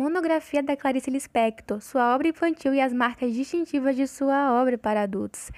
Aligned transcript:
Monografia 0.00 0.62
da 0.62 0.74
Clarice 0.76 1.10
Lispector, 1.10 1.78
sua 1.82 2.14
obra 2.14 2.28
infantil 2.28 2.72
e 2.72 2.80
as 2.80 2.90
marcas 2.90 3.34
distintivas 3.34 3.94
de 3.94 4.06
sua 4.06 4.58
obra 4.58 4.78
para 4.78 5.02
adultos. 5.02 5.50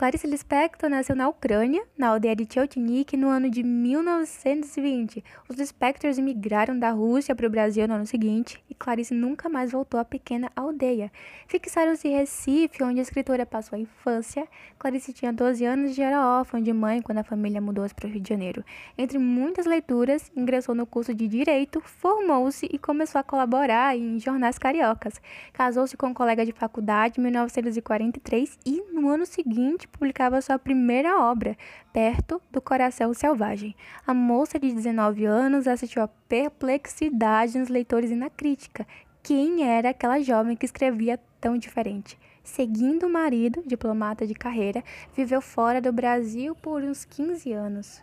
Clarice 0.00 0.26
Lispector 0.26 0.88
nasceu 0.88 1.14
na 1.14 1.28
Ucrânia, 1.28 1.84
na 1.98 2.08
aldeia 2.08 2.34
de 2.34 2.48
Cheltnik, 2.50 3.18
no 3.18 3.28
ano 3.28 3.50
de 3.50 3.62
1920. 3.62 5.22
Os 5.46 5.56
Lispectors 5.56 6.16
imigraram 6.16 6.78
da 6.78 6.90
Rússia 6.90 7.36
para 7.36 7.46
o 7.46 7.50
Brasil 7.50 7.86
no 7.86 7.92
ano 7.92 8.06
seguinte 8.06 8.58
e 8.70 8.74
Clarice 8.74 9.12
nunca 9.12 9.50
mais 9.50 9.72
voltou 9.72 10.00
à 10.00 10.04
pequena 10.06 10.50
aldeia. 10.56 11.12
Fixaram-se 11.46 12.08
em 12.08 12.16
Recife, 12.16 12.82
onde 12.82 12.98
a 12.98 13.02
escritora 13.02 13.44
passou 13.44 13.76
a 13.76 13.78
infância. 13.78 14.48
Clarice 14.78 15.12
tinha 15.12 15.34
12 15.34 15.66
anos 15.66 15.98
e 15.98 16.00
era 16.00 16.26
órfã 16.26 16.62
de 16.62 16.72
mãe 16.72 17.02
quando 17.02 17.18
a 17.18 17.22
família 17.22 17.60
mudou-se 17.60 17.94
para 17.94 18.08
o 18.08 18.10
Rio 18.10 18.22
de 18.22 18.28
Janeiro. 18.30 18.64
Entre 18.96 19.18
muitas 19.18 19.66
leituras, 19.66 20.32
ingressou 20.34 20.74
no 20.74 20.86
curso 20.86 21.12
de 21.12 21.28
Direito, 21.28 21.78
formou-se 21.82 22.66
e 22.72 22.78
começou 22.78 23.18
a 23.18 23.22
colaborar 23.22 23.94
em 23.94 24.18
jornais 24.18 24.58
cariocas. 24.58 25.20
Casou-se 25.52 25.94
com 25.94 26.06
um 26.06 26.14
colega 26.14 26.46
de 26.46 26.52
faculdade 26.52 27.20
em 27.20 27.22
1943 27.24 28.58
e, 28.64 28.82
no 28.94 29.10
ano 29.10 29.26
seguinte, 29.26 29.89
publicava 29.90 30.40
sua 30.40 30.58
primeira 30.58 31.18
obra, 31.20 31.56
Perto 31.92 32.40
do 32.50 32.60
Coração 32.60 33.12
Selvagem. 33.12 33.74
A 34.06 34.14
moça 34.14 34.58
de 34.58 34.72
19 34.72 35.24
anos 35.24 35.66
assistiu 35.66 36.02
a 36.02 36.08
perplexidade 36.08 37.58
nos 37.58 37.68
leitores 37.68 38.10
e 38.10 38.14
na 38.14 38.30
crítica. 38.30 38.86
Quem 39.22 39.68
era 39.68 39.90
aquela 39.90 40.20
jovem 40.20 40.56
que 40.56 40.64
escrevia 40.64 41.20
tão 41.40 41.58
diferente? 41.58 42.18
Seguindo 42.42 43.06
o 43.06 43.12
marido, 43.12 43.62
diplomata 43.66 44.26
de 44.26 44.34
carreira, 44.34 44.82
viveu 45.14 45.40
fora 45.40 45.80
do 45.80 45.92
Brasil 45.92 46.54
por 46.54 46.82
uns 46.82 47.04
15 47.04 47.52
anos. 47.52 48.02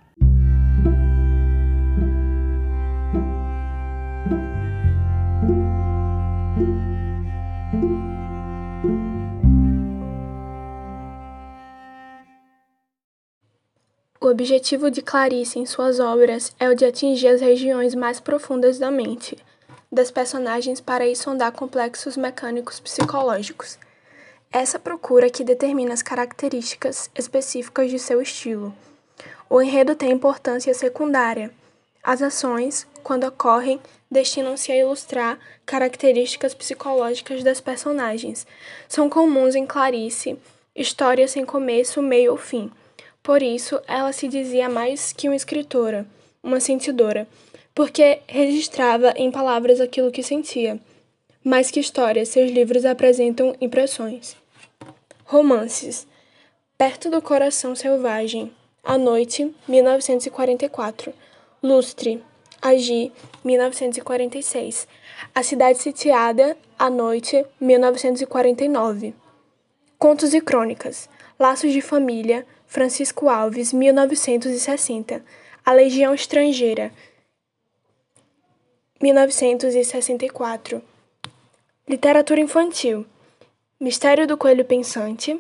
O 14.28 14.30
objetivo 14.30 14.92
de 14.92 15.02
Clarice 15.02 15.58
em 15.58 15.66
suas 15.66 16.02
obras 16.02 16.54
é 16.60 16.68
o 16.68 16.76
de 16.76 16.84
atingir 16.84 17.30
as 17.30 17.40
regiões 17.40 17.96
mais 17.96 18.20
profundas 18.20 18.78
da 18.78 18.92
mente 18.92 19.38
das 19.90 20.12
personagens 20.12 20.82
para 20.82 21.06
aí 21.06 21.16
sondar 21.16 21.54
complexos 21.54 22.18
mecânicos 22.18 22.78
psicológicos. 22.78 23.80
Essa 24.52 24.78
procura 24.78 25.30
que 25.30 25.46
determina 25.46 25.94
as 25.94 26.02
características 26.02 27.10
específicas 27.16 27.90
de 27.90 27.98
seu 27.98 28.22
estilo. 28.22 28.76
O 29.50 29.62
enredo 29.62 29.96
tem 29.96 30.12
importância 30.12 30.74
secundária. 30.74 31.50
As 32.04 32.22
ações, 32.22 32.86
quando 33.02 33.24
ocorrem, 33.24 33.80
destinam-se 34.12 34.74
a 34.74 34.76
ilustrar 34.76 35.40
características 35.66 36.54
psicológicas 36.54 37.46
das 37.46 37.62
personagens. 37.62 38.46
São 38.90 39.10
comuns 39.10 39.56
em 39.56 39.66
Clarice 39.66 40.38
histórias 40.76 41.32
sem 41.32 41.46
começo, 41.46 42.02
meio 42.02 42.32
ou 42.32 42.38
fim 42.38 42.70
por 43.28 43.44
isso, 43.44 43.82
ela 43.90 44.14
se 44.14 44.26
dizia 44.26 44.70
mais 44.70 45.12
que 45.12 45.28
uma 45.28 45.36
escritora, 45.36 46.08
uma 46.42 46.62
sentidora, 46.62 47.28
porque 47.76 48.22
registrava 48.26 49.14
em 49.18 49.30
palavras 49.30 49.82
aquilo 49.82 50.14
que 50.14 50.24
sentia. 50.24 50.80
Mais 51.44 51.70
que 51.70 51.78
histórias, 51.78 52.30
seus 52.30 52.50
livros 52.50 52.86
apresentam 52.86 53.54
impressões. 53.60 54.38
Romances. 55.26 56.08
Perto 56.78 57.10
do 57.10 57.22
Coração 57.22 57.76
Selvagem. 57.76 58.50
A 58.82 58.98
Noite, 58.98 59.54
1944. 59.68 61.14
Lustre. 61.62 62.24
Agi, 62.62 63.12
1946. 63.44 64.88
A 65.36 65.44
Cidade 65.44 65.80
Sitiada, 65.80 66.58
A 66.80 66.90
Noite, 66.90 67.46
1949. 67.60 69.14
Contos 70.00 70.34
e 70.34 70.40
Crônicas. 70.40 71.10
Laços 71.38 71.74
de 71.74 71.82
Família, 71.82 72.48
Francisco 72.68 73.30
Alves, 73.30 73.74
1960. 73.74 75.24
A 75.66 75.74
Legião 75.74 76.14
Estrangeira, 76.14 76.94
1964. 79.02 80.82
Literatura 81.88 82.40
infantil. 82.40 83.06
Mistério 83.80 84.26
do 84.26 84.38
Coelho 84.38 84.66
Pensante, 84.66 85.40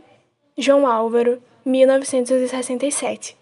João 0.57 0.85
Álvaro, 0.85 1.41
1967. 1.65 3.35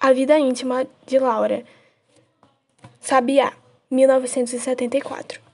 A 0.00 0.12
Vida 0.12 0.38
Íntima 0.38 0.86
de 1.06 1.18
Laura, 1.18 1.64
Sabiá, 3.00 3.52
1974. 3.90 5.51